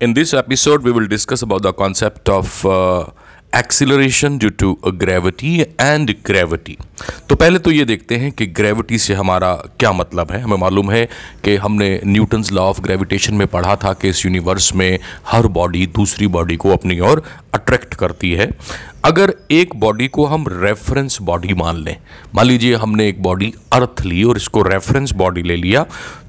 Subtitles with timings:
[0.00, 3.06] In this episode, we will discuss about the concept of uh,
[3.52, 6.76] acceleration due to gravity and gravity.
[7.28, 10.90] तो पहले तो ये देखते हैं कि ग्रेविटी से हमारा क्या मतलब है हमें मालूम
[10.90, 11.04] है
[11.44, 14.98] कि हमने न्यूटन्स लॉ ऑफ़ ग्रेविटेशन में पढ़ा था कि इस यूनिवर्स में
[15.32, 17.22] हर बॉडी दूसरी बॉडी को अपनी ओर
[17.54, 18.50] अट्रैक्ट करती है
[19.04, 21.96] अगर एक बॉडी को हम रेफरेंस बॉडी मान लें
[22.34, 25.86] मान लीजिए हमने एक बॉडी अर्थ ली और इसको रेफरेंस बॉडी ले लिया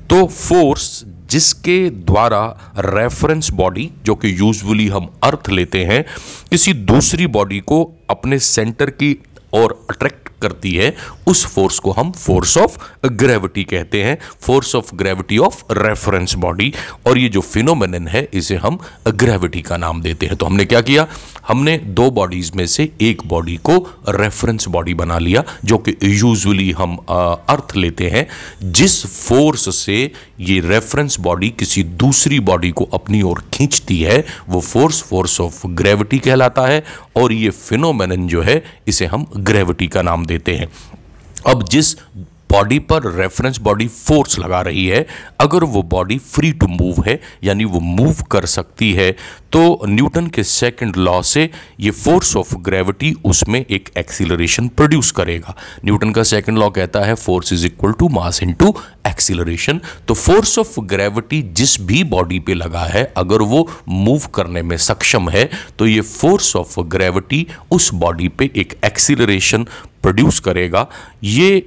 [0.10, 6.04] तो फोर्स जिसके द्वारा रेफरेंस बॉडी जो कि यूजुअली हम अर्थ लेते हैं,
[6.50, 9.18] किसी दूसरी बॉडी को अपने सेंटर की
[9.54, 10.96] और अट्रैक्ट करती है,
[11.28, 16.74] उस फोर्स को हम फोर्स ऑफ़ ग्रेविटी कहते हैं force of gravity of reference body
[17.08, 20.82] और ये जो फिनोमेनन है, इसे हम ग्रेविटी का नाम देते हैं। तो हमने क्या
[20.82, 21.08] किया?
[21.48, 23.78] हमने दो बॉडीज में से एक बॉडी को
[24.10, 28.28] रेफरेंस बॉडी बना लिया, जो कि यूजुअली हम अर्थ लेते हैं,
[28.64, 34.62] जिस फोर्स से ये रेफरेंस बॉडी किसी दूसरी बॉडी को अपनी ओर खींचती है, वो
[34.62, 36.84] फोर्स फोर्स ऑफ़ ग्रेविटी कहलाता है
[37.16, 40.68] और ये फिनोमेनन जो है, इसे हम ग्रेविटी का नाम देते हैं।
[41.48, 41.96] अब जिस
[42.52, 45.06] बॉडी पर रेफरेंस बॉडी फोर्स लगा रही है,
[45.40, 49.12] अगर वो बॉडी फ्री टू मूव है, यानी वो मूव कर सकती है
[49.52, 55.56] तो न्यूटन के सेकंड लॉ से ये फोर्स ऑफ़ ग्रेविटी उसमें एक एक्सीलरेशन प्रोड्यूस करेगा।
[55.86, 58.76] न्यूटन का सेकंड लॉ कहता है force is equal to mass into
[59.20, 64.62] acceleration तो फोर्स ऑफ़ ग्रेविटी जिस भी बॉडी पे लगा है, अगर वो मूव करने
[64.62, 69.64] में सक्षम है तो ये फोर्स ऑफ़ ग्रेविटी उस बॉडी पे एक एक्सीलरेशन
[70.04, 70.88] प्रोड्यूस करेगा।
[71.24, 71.64] ये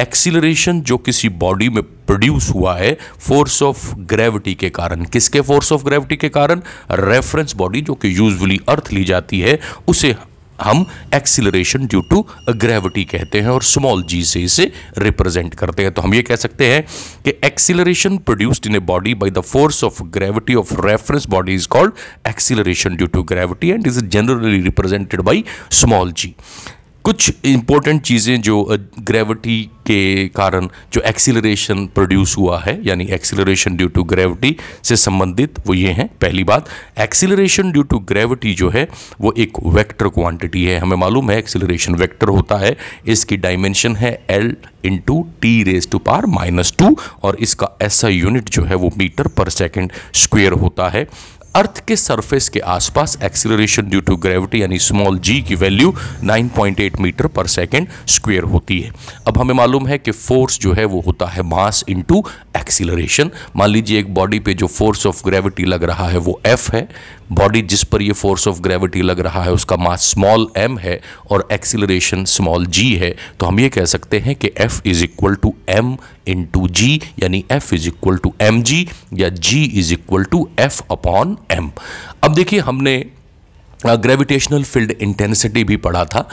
[0.00, 5.72] एक्सीलरेशन जो किसी बॉडी में प्रोड्यूस हुआ है फोर्स ऑफ़ ग्रेविटी के कारण। किसके फोर्स
[5.72, 6.60] ऑफ़ ग्रेविटी के कारण?
[6.90, 9.58] रेफरेंस बॉडी जो कि यूजुअली अर्थ ली जाती है,
[9.88, 10.14] उसे
[10.62, 15.92] हम एक्सीलरेशन ड्यू टू ग्रेविटी कहते हैं और स्मॉल जी से इसे रिप्रेजेंट करते हैं।
[15.92, 16.82] तो हम ये कह सकते हैं
[17.24, 21.68] कि acceleration produced in a body by the force of gravity of reference body is
[21.68, 21.92] called
[22.28, 26.34] acceleration due to gravity and is generally represented by small g
[27.04, 33.88] कुछ इंपॉर्टेंट चीज़ें जो ग्रेविटी के कारण जो एक्सीलरेशन प्रोड्यूस हुआ है, यानी एक्सीलरेशन ड्यू
[33.88, 36.68] टू ग्रेविटी से संबंधित वो ये हैं, पहली बात।
[37.00, 38.86] एक्सीलरेशन ड्यू टू ग्रेविटी जो है,
[39.20, 42.76] वो एक वेक्टर क्वांटिटी है। हमें मालूम है एक्सीलरेशन वेक्टर होता है,
[43.06, 48.50] इसकी डायमेंशन है L into T raise to power minus two और इसका ऐसा यूनिट
[48.50, 51.06] जो है वो मीटर पर सेकेंड स्क्वेयर होता है।
[51.54, 55.92] अर्थ के सरफेस के आसपास एक्सीलरेशन ड्यू टू ग्रेविटी यानी स्मॉल जी की वैल्यू
[56.24, 58.92] 9.8 मीटर पर सेकेंड स्क्वेयर होती है।
[59.26, 62.22] अब हमें मालूम है कि फोर्स जो है वो होता है मास इनटू
[62.56, 66.70] एक्सीलरेशन मान लीजिए एक बॉडी पे जो फोर्स ऑफ़ ग्रेविटी लग रहा है वो एफ़
[66.76, 66.88] है
[67.32, 71.00] बॉडी जिस पर ये फोर्स ऑफ़ ग्रेविटी लग रहा है, उसका मास स्मॉल एम है
[71.30, 75.34] और एक्सीलरेशन स्मॉल जी है तो हम ये कह सकते हैं कि F is equal
[75.34, 75.96] to m
[76.44, 80.82] into g यानी F is equal to m g या g is equal to F
[80.90, 81.70] upon m
[82.24, 83.04] अब देखिए, हमने
[83.86, 86.28] ग्रेविटेशनल फ़ील्ड इंटेंसिटी भी पढ़ा था।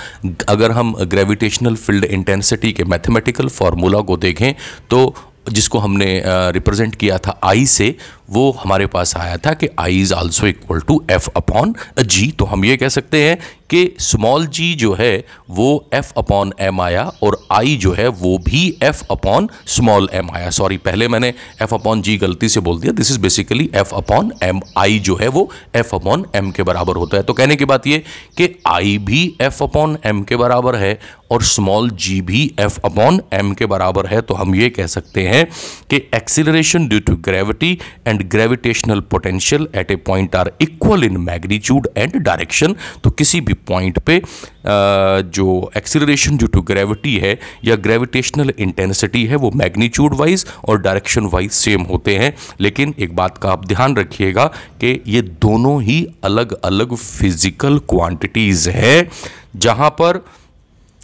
[0.50, 4.54] अगर हम ग्रेविटेशनल फ़ील्ड इंटेंसिटी के मैथमेटिकल फार्मूला को देखें
[4.90, 5.16] तो
[5.50, 7.96] जिसको हमने रिप्रेजेंट किया था आई से,
[8.30, 12.46] वो हमारे पास आया था कि I is also equal to F upon g तो
[12.46, 13.38] हम ये कह सकते हैं
[13.70, 18.38] कि स्मॉल जी जो है, वो एफ़ अपॉन एम आया और आई जो है, वो
[18.38, 22.80] भी एफ़ अपॉन स्मॉल एम आया। सॉरी पहले मैंने एफ़ अपॉन जी गलती से बोल
[22.82, 26.64] दिया। This is basically F upon m I जो है, वो एफ़ अपॉन एम के
[26.64, 28.04] बराबर होता है। तो कहने की बात ये
[28.38, 30.98] कि आई भी एफ़ अपॉन एम के बराबर है
[31.32, 35.22] और स्मॉल जी भी एफ़ अपॉन एम के बराबर है तो हम ये कह सकते
[35.28, 35.46] हैं
[35.90, 41.88] कि acceleration due to gravity and gravitational potential at a point are equal in magnitude
[41.98, 44.22] and direction तो किसी भी पॉइंट पे
[44.66, 51.26] जो एक्सिलरेशन ड्यू टू ग्रेविटी है या ग्रेविटेशनल इंटेंसिटी है, वो मैग्नीट्यूड वाइज और डायरेक्शन
[51.34, 54.46] वाइज सेम होते हैं। लेकिन एक बात का आप ध्यान रखिएगा
[54.82, 59.10] कि ये दोनों ही अलग अलग फ़िज़िकल क्वांटिटीज़ हैं,
[59.56, 60.24] जहाँ पर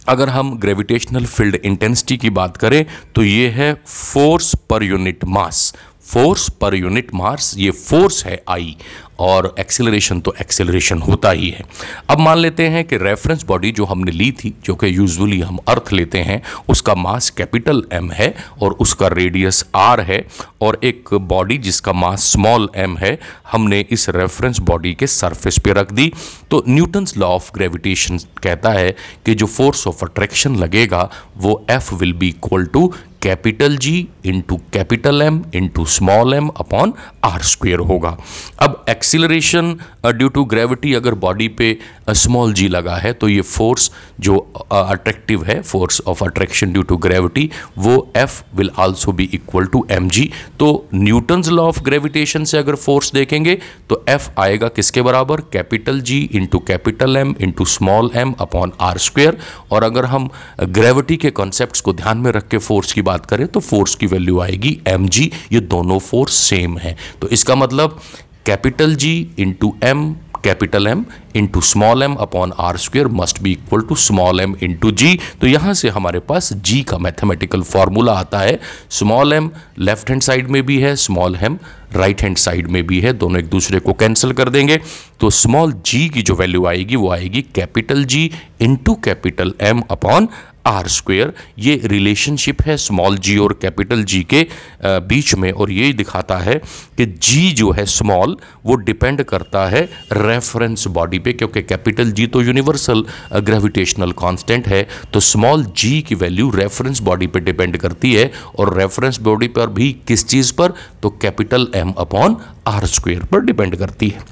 [0.08, 2.84] अगर हम ग्रेविटेशनल फ़ील्ड इंटेंसिटी की बात करें
[3.14, 5.72] तो ये है force per unit mass
[6.06, 8.76] force per unit mass ये फोर्स है आई
[9.20, 11.64] और एक्सेलरेशन तो एक्सेलरेशन होता ही है।
[12.10, 15.58] अब मान लेते हैं कि रेफरेंस बॉडी जो हमने ली थी, जो कि यूजुअली हम
[15.68, 20.24] अर्थ लेते हैं, उसका मास कैपिटल एम है और उसका रेडियस आर है,
[20.62, 23.18] और एक बॉडी जिसका मास स्मॉल एम है,
[23.52, 26.12] हमने इस रेफरेंस बॉडी के सरफेस पे रख दी।
[26.50, 28.94] तो न्यूटन्स लॉ ऑफ़ ग्रेविटेशन कहता है
[29.26, 32.92] कि जो फोर्स ऑफ़ अट्रैक्शन लगेगा, वो F will be equal to
[33.26, 36.92] capital G into capital M into small m upon
[37.24, 38.16] r square होगा।
[38.62, 39.76] अब एक्सिलरेशन
[40.12, 41.76] ड्यू टू ग्रेविटी अगर बॉडी पे
[42.14, 44.38] स्मॉल जी लगा है तो ये फोर्स जो
[44.72, 49.84] अट्रैक्टिव है force of attraction due to gravity वो F will also be equal to
[49.90, 50.30] m g
[50.60, 53.58] तो न्यूटन्स लॉ ऑफ़ ग्रेविटेशन से अगर फोर्स देखेंगे
[53.90, 55.40] तो एफ़ आएगा किसके बराबर?
[55.52, 59.38] Capital G into capital M into small m upon r square
[59.70, 60.28] और अगर हम
[60.60, 64.06] ग्रेविटी के कॉन्सेप्ट को ध्यान में रख के फोर्स की बात करें तो फोर्स की
[64.06, 67.98] वैल्यू आएगी एम जी ये दोनों फोर्स सेम है। तो इसका मतलब
[68.46, 70.10] capital G into m
[70.44, 71.04] capital M
[71.36, 75.46] into small m upon r square must be equal to small m into g तो
[75.46, 78.58] यहाँ से हमारे पास जी का मैथमेटिकल फॉर्मूला आता है।
[78.90, 81.58] Small m left hand side में भी है small m
[81.92, 84.80] right hand side में भी है। दोनों एक दूसरे को कैंसिल कर देंगे।
[85.20, 90.28] तो स्मॉल जी की जो वैल्यू आएगी, वो आएगी capital G into capital M upon
[90.66, 94.46] r square ये रिलेशनशिप है स्मॉल जी और कैपिटल जी के
[94.84, 96.54] बीच में और ये दिखाता है
[96.96, 98.36] कि जी जो है स्मॉल
[98.66, 99.82] वो डिपेंड करता है
[100.12, 103.04] रेफरेंस बॉडी पे क्योंकि कैपिटल जी तो यूनिवर्सल
[103.40, 108.76] ग्रेविटेशनल कांस्टेंट है तो स्मॉल जी की वैल्यू रेफरेंस बॉडी पे डिपेंड करती है और
[108.78, 110.72] रेफरेंस बॉडी पर भी किस चीज़ पर?
[111.02, 112.36] तो capital M upon
[112.66, 114.24] r square पर डिपेंड करती है।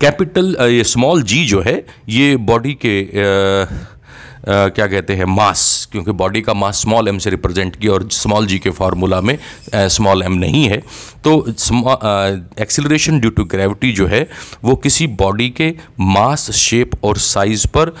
[0.00, 3.66] कैपिटल ये स्मॉल जी जो है ये बॉडी के आ,
[4.48, 8.46] क्या कहते हैं, मास, क्योंकि बॉडी का मास स्मॉल एम से रिप्रेजेंट किया और स्मॉल
[8.46, 9.38] जी के फार्मूला में
[9.74, 10.78] स्मॉल एम नहीं है।
[11.24, 11.38] तो
[12.60, 14.26] एक्सिलरेशन ड्यू टू ग्रेविटी जो है,
[14.64, 17.94] वो किसी बॉडी के मास शेप और साइज़ पर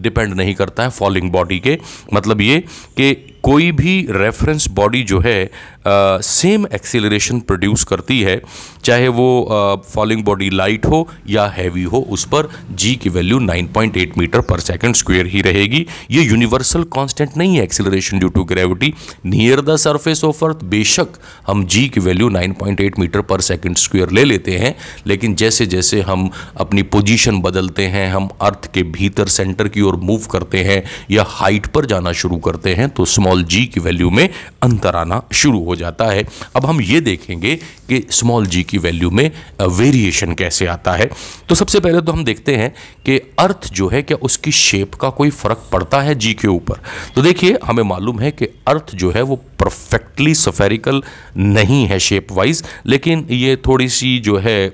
[0.00, 1.78] डिपेंड नहीं करता है फॉलिंग बॉडी के।
[2.14, 2.58] मतलब ये
[2.96, 5.50] कि कोई भी रेफरेंस बॉडी जो है
[5.84, 8.40] सेम एक्सीलरेशन प्रोड्यूस करती है,
[8.84, 14.16] चाहे वो फॉलिंग बॉडी लाइट हो या हैवी हो, उस पर जी की value 9.8
[14.18, 18.92] metre per second square ही रहेगी। ये यूनिवर्सल कांस्टेंट नहीं है acceleration due to gravity
[19.26, 24.10] near the surface of अर्थ बेशक हम जी की value 9.8 metre per second square
[24.10, 24.74] ले लेते हैं,
[25.06, 29.96] लेकिन जैसे जैसे हम अपनी पोजीशन बदलते हैं, हम अर्थ के भीतर सेंटर की ओर
[30.02, 34.10] मूव करते हैं या हाइट पर जाना शुरू करते हैं तो स्मॉल जी की वैल्यू
[34.10, 34.28] में
[34.62, 36.24] अंतर आना शुरू हो जाता है।
[36.56, 37.54] अब हम ये देखेंगे
[37.88, 39.30] कि स्मॉल जी की वैल्यू में
[39.62, 41.10] वेरिएशन कैसे आता है।
[41.48, 42.70] तो सबसे पहले तो हम देखते हैं
[43.06, 46.80] कि अर्थ जो है, क्या उसकी शेप का कोई फ़र्क पड़ता है जी के ऊपर?
[47.14, 51.02] तो देखिए, हमें मालूम है कि अर्थ जो है, वो परफेक्टली सफेरिकल
[51.36, 54.72] नहीं है शेप वाइज लेकिन ये थोड़ी सी जो है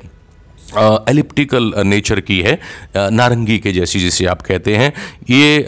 [1.08, 2.58] एलिप्टिकल नेचर की है
[2.96, 4.92] नारंगी के जैसी जिसे आप कहते हैं।
[5.30, 5.58] ये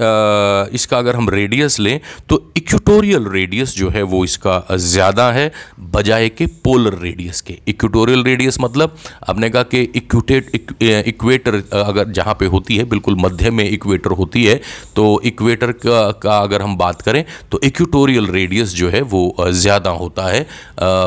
[0.74, 1.98] इसका अगर हम रेडियस लें
[2.28, 5.50] तो इक्वेटोरियल रेडियस जो है वो इसका ज़्यादा है
[5.90, 8.96] बजाय के पोलर रेडियस के। इक्वेटोरियल रेडियस मतलब
[9.28, 10.50] आपने कहा कि इक्वेटेड
[10.82, 14.60] इक्वेटर अगर जहाँ पे होती है बिल्कुल मध्य में इक्वेटर होती है
[14.96, 19.90] तो इक्वेटर का, का अगर हम बात करें तो इक्वेटोरियल रेडियस जो है वो ज़्यादा
[19.92, 20.46] होता है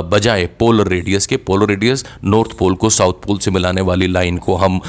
[0.09, 4.37] बजाय पोलर रेडियस के। पोलर रेडियस नॉर्थ पोल को साउथ पोल से मिलाने वाली लाइन
[4.37, 4.79] को हम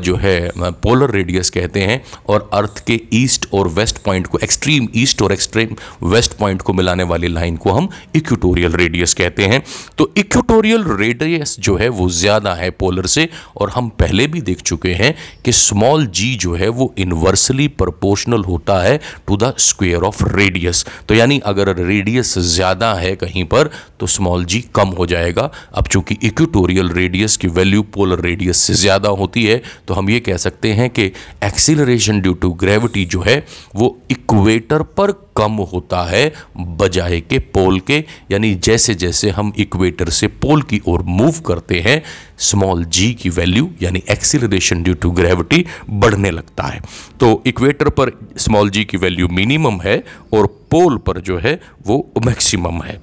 [0.00, 4.88] जो है पोलर रेडियस कहते हैं और अर्थ के ईस्ट और वेस्ट पॉइंट को एक्सट्रीम
[4.96, 5.74] ईस्ट और एक्सट्रीम
[6.04, 9.62] वेस्ट पॉइंट को मिलाने वाली लाइन को हम इक्वेटोरियल रेडियस कहते हैं।
[9.98, 14.60] तो इक्वेटोरियल रेडियस जो है वो ज़्यादा है पोलर से और हम पहले भी देख
[14.62, 15.14] चुके हैं
[15.44, 20.84] कि स्मॉल जी जो है वो इन्वर्सली प्रोपोर्शनल होता है to the square of radius
[21.08, 23.70] तो यानी अगर रेडियस ज़्यादा है कहीं पर
[24.00, 28.74] तो स्मॉल जी कम हो जाएगा। अब चूँकि इक्वेटोरियल रेडियस की वैल्यू पोलर रेडियस से
[28.76, 31.12] ज़्यादा होती है तो हम ये कह सकते हैं कि
[31.44, 33.44] एक्सीलरेशन ड्यू टू ग्रेविटी जो है,
[33.76, 40.08] वो इक्वेटर पर कम होता है, बजाय के पोल के, यानी जैसे जैसे हम इक्वेटर
[40.10, 42.02] से पोल की ओर मूव करते हैं
[42.40, 46.80] स्मॉल जी की वैल्यू यानी एक्सीलरेशन ड्यू टू ग्रेविटी बढ़ने लगता है।
[47.20, 50.02] तो इक्वेटर पर स्मॉल जी की वैल्यू मिनिमम है,
[50.34, 53.00] और पोल पर जो है, वो मैक्सिमम है।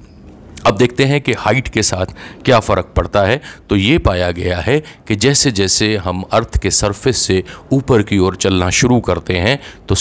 [0.65, 2.13] अब देखते हैं कि हाइट के साथ
[2.45, 6.71] क्या फ़र्क पड़ता है। तो ये पाया गया है कि जैसे जैसे हम अर्थ के
[6.71, 7.43] सरफेस से
[7.73, 9.95] ऊपर की ओर चलना शुरू करते हैं तो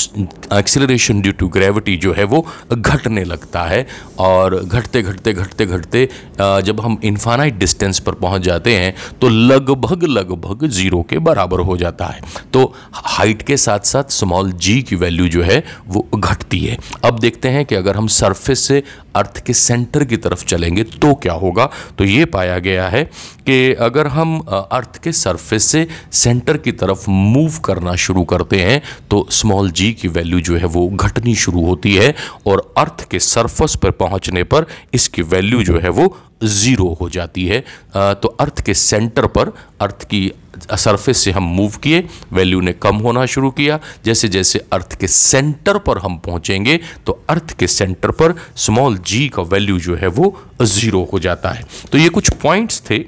[0.58, 3.86] एक्सिलरेशन ड्यू टू ग्रेविटी जो है वो घटने लगता है।
[4.20, 10.04] और घटते घटते घटते घटते जब हम इन्फानाइट डिस्टेंस पर पहुँच जाते हैं तो लगभग
[10.04, 12.20] लगभग ज़ीरो के बराबर हो जाता है।
[12.52, 17.18] तो हाइट के साथ साथ स्मॉल जी की वैल्यू जो है वो घटती है। अब
[17.18, 18.82] देखते हैं कि अगर हम सरफेस से
[19.16, 21.68] अर्थ के सेंटर की तरफ़ चलेंगे तो क्या होगा?
[21.98, 23.02] तो ये पाया गया है
[23.46, 28.80] कि अगर हम अर्थ के सरफेस से सेंटर की तरफ़ मूव करना शुरू करते हैं
[29.10, 32.14] तो स्मॉल जी की वैल्यू जो है वो घटनी शुरू होती है
[32.46, 37.46] और अर्थ के सरफेस पर पहुँचने पर इसकी वैल्यू जो है वो ज़ीरो हो जाती
[37.46, 37.60] है।
[37.94, 40.30] तो अर्थ के सेंटर पर, अर्थ की
[40.72, 45.08] सरफेस से हम मूव किए वैल्यू ने कम होना शुरू किया। जैसे जैसे अर्थ के
[45.08, 50.08] सेंटर पर हम पहुँचेंगे तो अर्थ के सेंटर पर स्मॉल जी का वैल्यू जो है
[50.08, 53.04] वो ज़ीरो हो जाता है। तो ये कुछ पॉइंट्स थे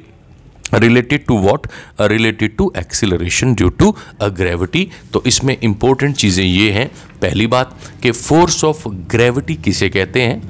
[0.74, 1.66] related to what
[2.00, 6.88] related to acceleration due to uh gravity तो इसमें इंपॉर्टेंट चीज़ें ये हैं।
[7.22, 10.40] पहली बात कि फोर्स ऑफ़ ग्रेविटी किसे कहते हैं?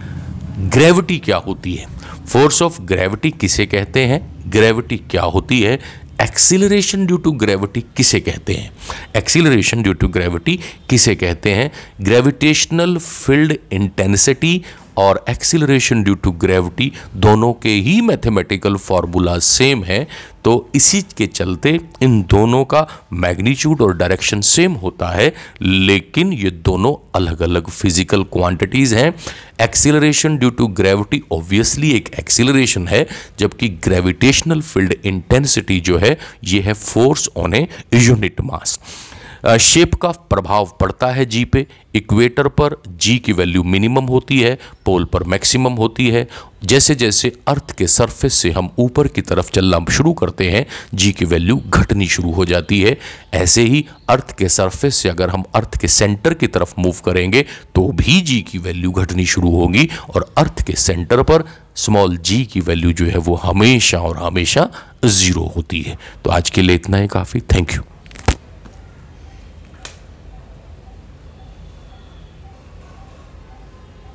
[0.71, 1.87] ग्रेविटी क्या होती है?
[2.27, 4.21] फोर्स ऑफ़ ग्रेविटी किसे कहते हैं?
[4.51, 5.79] ग्रेविटी क्या होती है?
[6.23, 8.71] एक्सिलरेशन ड्यू टू ग्रेविटी किसे कहते हैं?
[9.17, 10.59] एक्सीलरेशन ड्यू टू ग्रेविटी
[10.91, 11.71] किसे कहते हैं?
[12.03, 14.65] ग्रेविटेशनल फ़ील्ड इंटेंसिटी
[14.99, 20.07] और एक्सिलरेशन ड्यू टू ग्रेविटी दोनों के ही मैथमेटिकल फार्मूला सेम है
[20.45, 21.71] तो इसी के चलते
[22.03, 28.23] इन दोनों का मैग्नीट्यूड और डायरेक्शन सेम होता है, लेकिन ये दोनों अलग अलग फ़िज़िकल
[28.33, 29.13] क्वांटिटीज हैं।
[29.63, 33.07] Acceleration due to gravity obviously एक एक्सिलरेशन है,
[33.39, 38.79] जबकि ग्रेविटेशनल फ़ील्ड इंटेंसिटी जो है, ये है force on a unit mass
[39.47, 44.59] shape का प्रभाव पड़ता है जी पे। इक्वेटर पर जी की वैल्यू मिनिमम होती है
[44.85, 46.27] पोल पर मैक्सिमम होती है।
[46.65, 51.13] जैसे जैसे अर्थ के सरफेस से हम ऊपर की तरफ़ चलना शुरू करते हैं जी
[51.13, 52.97] की वैल्यू घटनी शुरू हो जाती है।
[53.35, 57.45] ऐसे ही अर्थ के सरफेस से अगर हम अर्थ के सेंटर की तरफ़ मूव करेंगे
[57.75, 61.45] तो भी जी की वैल्यू घटनी शुरू होगी और अर्थ के सेंटर पर
[61.77, 64.71] स्मॉल जी की वैल्यू जो है वो हमेशा और हमेशा
[65.05, 67.83] ज़ीरो होती है। तो आज के लिए इतना ही काफ़ी। Thank you